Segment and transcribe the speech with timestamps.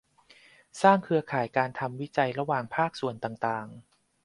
[0.81, 3.67] สร้างเครือข่ายการทำวิจัยระหว่างภาคส่วนต่างต่าง